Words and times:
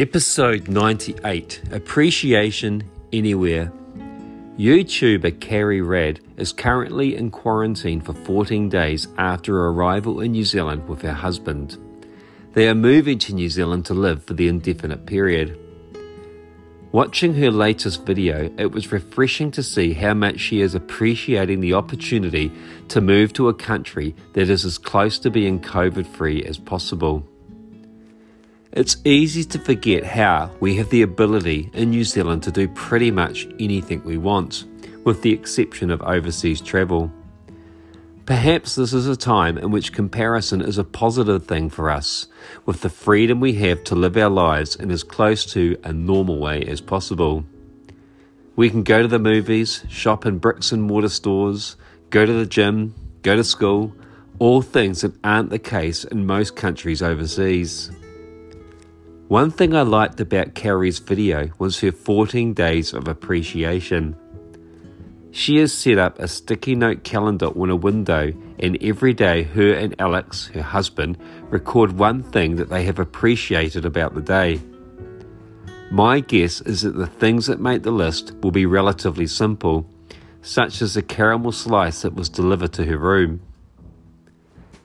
Episode 0.00 0.66
98 0.66 1.60
Appreciation 1.72 2.84
Anywhere. 3.12 3.70
YouTuber 4.56 5.38
Carrie 5.42 5.82
Rad 5.82 6.20
is 6.38 6.54
currently 6.54 7.14
in 7.14 7.30
quarantine 7.30 8.00
for 8.00 8.14
14 8.14 8.70
days 8.70 9.08
after 9.18 9.66
arrival 9.66 10.22
in 10.22 10.32
New 10.32 10.44
Zealand 10.44 10.88
with 10.88 11.02
her 11.02 11.12
husband. 11.12 11.76
They 12.54 12.66
are 12.66 12.74
moving 12.74 13.18
to 13.18 13.34
New 13.34 13.50
Zealand 13.50 13.84
to 13.84 13.92
live 13.92 14.24
for 14.24 14.32
the 14.32 14.48
indefinite 14.48 15.04
period. 15.04 15.58
Watching 16.92 17.34
her 17.34 17.50
latest 17.50 18.06
video, 18.06 18.50
it 18.56 18.72
was 18.72 18.92
refreshing 18.92 19.50
to 19.50 19.62
see 19.62 19.92
how 19.92 20.14
much 20.14 20.40
she 20.40 20.62
is 20.62 20.74
appreciating 20.74 21.60
the 21.60 21.74
opportunity 21.74 22.50
to 22.88 23.02
move 23.02 23.34
to 23.34 23.50
a 23.50 23.54
country 23.54 24.16
that 24.32 24.48
is 24.48 24.64
as 24.64 24.78
close 24.78 25.18
to 25.18 25.30
being 25.30 25.60
COVID 25.60 26.06
free 26.06 26.42
as 26.42 26.56
possible. 26.56 27.28
It's 28.72 28.98
easy 29.04 29.42
to 29.44 29.58
forget 29.58 30.04
how 30.04 30.52
we 30.60 30.76
have 30.76 30.90
the 30.90 31.02
ability 31.02 31.70
in 31.74 31.90
New 31.90 32.04
Zealand 32.04 32.44
to 32.44 32.52
do 32.52 32.68
pretty 32.68 33.10
much 33.10 33.48
anything 33.58 34.00
we 34.04 34.16
want, 34.16 34.64
with 35.02 35.22
the 35.22 35.32
exception 35.32 35.90
of 35.90 36.00
overseas 36.02 36.60
travel. 36.60 37.10
Perhaps 38.26 38.76
this 38.76 38.92
is 38.92 39.08
a 39.08 39.16
time 39.16 39.58
in 39.58 39.72
which 39.72 39.92
comparison 39.92 40.60
is 40.60 40.78
a 40.78 40.84
positive 40.84 41.46
thing 41.46 41.68
for 41.68 41.90
us, 41.90 42.28
with 42.64 42.82
the 42.82 42.88
freedom 42.88 43.40
we 43.40 43.54
have 43.54 43.82
to 43.84 43.96
live 43.96 44.16
our 44.16 44.30
lives 44.30 44.76
in 44.76 44.92
as 44.92 45.02
close 45.02 45.44
to 45.46 45.76
a 45.82 45.92
normal 45.92 46.38
way 46.38 46.62
as 46.62 46.80
possible. 46.80 47.44
We 48.54 48.70
can 48.70 48.84
go 48.84 49.02
to 49.02 49.08
the 49.08 49.18
movies, 49.18 49.84
shop 49.88 50.24
in 50.26 50.38
bricks 50.38 50.70
and 50.70 50.84
mortar 50.84 51.08
stores, 51.08 51.74
go 52.10 52.24
to 52.24 52.32
the 52.32 52.46
gym, 52.46 52.94
go 53.22 53.34
to 53.34 53.42
school, 53.42 53.96
all 54.38 54.62
things 54.62 55.00
that 55.00 55.14
aren't 55.24 55.50
the 55.50 55.58
case 55.58 56.04
in 56.04 56.24
most 56.24 56.54
countries 56.54 57.02
overseas. 57.02 57.90
One 59.30 59.52
thing 59.52 59.76
I 59.76 59.82
liked 59.82 60.18
about 60.18 60.56
Carrie's 60.56 60.98
video 60.98 61.50
was 61.56 61.78
her 61.78 61.92
14 61.92 62.52
days 62.52 62.92
of 62.92 63.06
appreciation. 63.06 64.16
She 65.30 65.58
has 65.58 65.72
set 65.72 65.98
up 65.98 66.18
a 66.18 66.26
sticky 66.26 66.74
note 66.74 67.04
calendar 67.04 67.46
on 67.46 67.70
a 67.70 67.76
window, 67.76 68.32
and 68.58 68.76
every 68.82 69.14
day 69.14 69.44
her 69.44 69.72
and 69.72 69.94
Alex, 70.00 70.48
her 70.48 70.62
husband, 70.62 71.16
record 71.48 71.92
one 71.92 72.24
thing 72.24 72.56
that 72.56 72.70
they 72.70 72.82
have 72.86 72.98
appreciated 72.98 73.84
about 73.84 74.16
the 74.16 74.20
day. 74.20 74.60
My 75.92 76.18
guess 76.18 76.60
is 76.62 76.82
that 76.82 76.96
the 76.96 77.06
things 77.06 77.46
that 77.46 77.60
make 77.60 77.84
the 77.84 77.92
list 77.92 78.34
will 78.42 78.50
be 78.50 78.66
relatively 78.66 79.28
simple, 79.28 79.88
such 80.42 80.82
as 80.82 80.94
the 80.94 81.02
caramel 81.02 81.52
slice 81.52 82.02
that 82.02 82.16
was 82.16 82.28
delivered 82.28 82.72
to 82.72 82.84
her 82.84 82.98
room. 82.98 83.42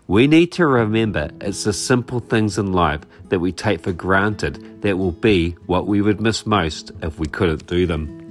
We 0.08 0.28
need 0.28 0.52
to 0.53 0.67
remember 0.67 1.31
it's 1.42 1.64
the 1.64 1.73
simple 1.73 2.20
things 2.20 2.59
in 2.59 2.73
life 2.73 3.02
that 3.30 3.39
we 3.39 3.52
take 3.52 3.81
for 3.81 3.92
granted 3.92 4.84
that 4.84 5.00
will 5.00 5.12
be 5.12 5.52
what 5.66 5.88
we 5.88 6.00
would 6.02 6.22
miss 6.22 6.45
most 6.45 6.92
if 7.02 7.17
we 7.17 7.25
couldn't 7.25 7.66
do 7.66 7.88
them. 7.88 8.22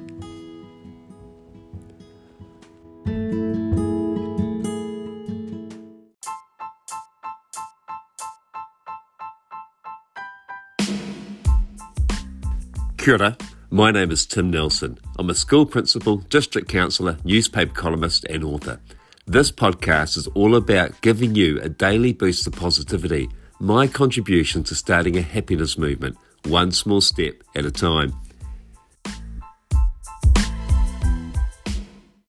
Kia 12.99 13.15
ora. 13.15 13.37
My 13.71 13.91
name 13.91 14.13
is 14.13 14.25
Tim 14.25 14.53
Nelson. 14.53 14.99
I'm 15.19 15.29
a 15.29 15.35
school 15.35 15.67
principal, 15.67 16.19
district 16.19 16.69
councillor, 16.69 17.19
newspaper 17.25 17.75
columnist, 17.75 18.25
and 18.31 18.45
author. 18.45 18.79
This 19.27 19.51
podcast 19.51 20.19
is 20.19 20.27
all 20.35 20.55
about 20.55 21.01
giving 21.01 21.35
you 21.35 21.59
a 21.63 21.69
daily 21.71 22.13
boost 22.13 22.47
of 22.47 22.53
positivity, 22.53 23.31
my 23.59 23.87
contribution 23.87 24.63
to 24.65 24.75
starting 24.75 25.17
a 25.17 25.23
happiness 25.23 25.79
movement, 25.79 26.19
one 26.45 26.71
small 26.73 27.01
step 27.01 27.43
at 27.57 27.65
a 27.65 27.71
time. 27.71 28.13